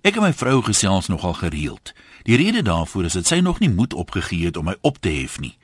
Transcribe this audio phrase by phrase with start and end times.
[0.00, 1.92] Ek en my vrou gesels nogal gereeld.
[2.24, 5.12] Die rede daarvoor is dat sy nog nie moed opgegee het om my op te
[5.12, 5.58] hef nie.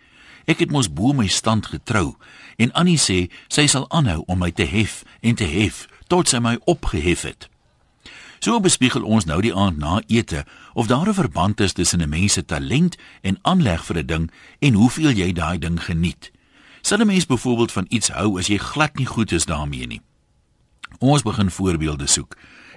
[0.44, 2.14] Ek het mos bo my stand getrou
[2.60, 6.38] en Annie sê sy sal aanhou om my te hef en te hef tot sy
[6.44, 7.49] my opgehef het.
[8.45, 10.45] So bespiegel ons nou die aand na ete
[10.75, 14.30] of daar 'n verband is tussen 'n mens se talent en aanleg vir 'n ding
[14.59, 16.30] en hoeveel jy daai ding geniet.
[16.82, 20.00] Sal 'n mens byvoorbeeld van iets hou as jy glad nie goed is daarmee nie?
[20.98, 22.37] Ons begin voorbeelde soek.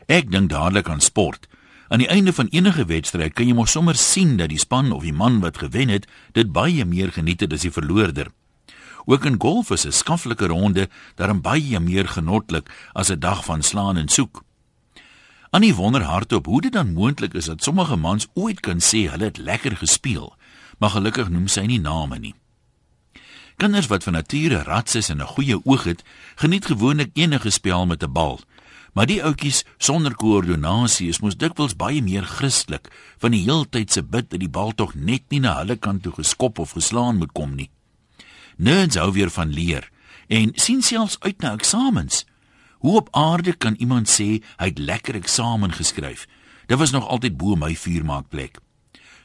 [0.10, 1.46] Ek dink dadelik aan sport.
[1.88, 5.04] Aan die einde van enige wedstryd kan jy mos sommer sien dat die span of
[5.06, 8.32] die man wat gewen het, dit baie meer geniet het as die verloorder.
[9.06, 13.62] Ook in golf is 'n skaflike ronde daarom baie meer genotlik as 'n dag van
[13.62, 14.44] slaan en soek.
[15.50, 19.26] Annie wonder hardop hoe dit dan moontlik is dat sommige mans ooit kan sê hulle
[19.26, 20.36] het lekker gespeel,
[20.80, 22.36] maar gelukkig noem sy nie name nie.
[23.58, 26.04] Kinders wat van nature rats is en 'n goeie oog het,
[26.36, 28.40] geniet gewoonlik enige spel met 'n bal.
[28.94, 32.90] Maar die ouetjies sonder koördinasie is mos dikwels baie meer Christelik
[33.22, 36.14] van die heeltyd se bid dat die bal tog net nie na hulle kant toe
[36.14, 37.70] geskop of geslaan moet kom nie.
[38.58, 39.90] Nerds hou weer van leer
[40.28, 42.26] en sien selfs uit na eksamens.
[42.80, 46.28] Hoe op aarde kan iemand sê hy het lekker eksamen geskryf?
[46.68, 48.60] Dit was nog altyd bo my vuurmaakplek.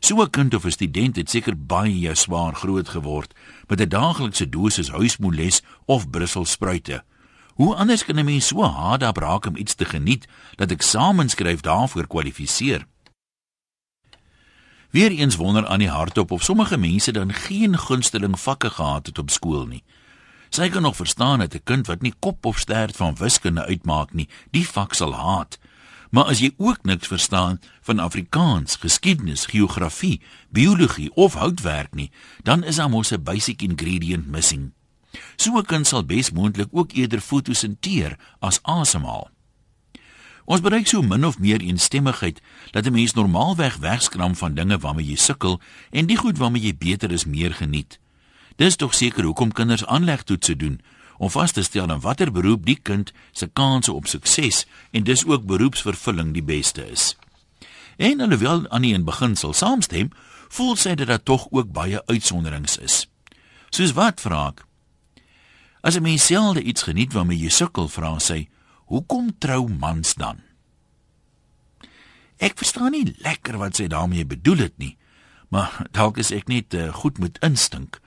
[0.01, 3.35] So 'n kind of 'n student het seker baie swaar groot geword
[3.69, 7.05] met 'n daaglikse dosis huismoeles of brusselspruite.
[7.55, 11.29] Hoe anders kan 'n mens so hard op raak om iets te geniet dat eksamen
[11.29, 12.87] skryf daarvoor kwalifiseer?
[14.91, 19.31] Weereens wonder aan die hartop of sommige mense dan geen gunsteling vakke gehad het op
[19.31, 19.83] skool nie.
[20.49, 24.13] Sy kan nog verstaan dat 'n kind wat nie kop of stert van wiskunde uitmaak
[24.13, 25.59] nie, die vak sal haat.
[26.11, 32.11] Maar as jy ook niks verstaan van Afrikaans, geskiedenis, geografie, biologie of houtwerk nie,
[32.43, 34.73] dan is daar mos 'n basic ingredient missing.
[35.45, 39.29] So 'n kind sal besmoontlik ook eerder fotosinteer as asemhaal.
[40.45, 45.07] Ons bereik so min of meer eensstemmigheid dat 'n mens normaalweg wegskram van dinge waarmee
[45.07, 47.99] jy sukkel en die goed waarmee jy beter is meer geniet.
[48.57, 50.81] Dis tog seker hoekom kinders aanlegtoetse doen
[51.19, 55.25] om vas te stel in watter beroep die kind se kanse op sukses en dis
[55.25, 57.17] ook beroepsvervulling die beste is.
[57.97, 60.11] En alhoewel Annie in beginsel saamstem,
[60.49, 63.09] voel sy dat daar tog ook baie uitsonderings is.
[63.71, 64.65] Soos wat vra ek?
[65.85, 68.49] As 'n mens selde iets geniet waarmee jy sukkel, vra sy,
[68.89, 70.41] hoekom trou mans dan?
[72.41, 74.97] Ek verstaan nie lekker wat sy daarmee bedoel het nie,
[75.49, 78.01] maar dalk is ek net uh, goed met instink,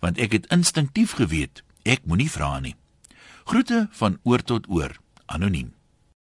[0.00, 2.76] want ek het instinktief geweet Ek moenie vra nie.
[3.44, 4.94] Groete van oor tot oor,
[5.26, 5.72] anoniem.